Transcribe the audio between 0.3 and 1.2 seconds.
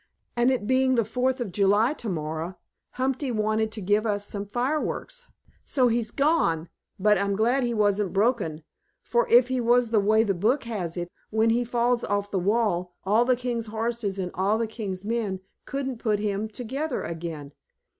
And it being the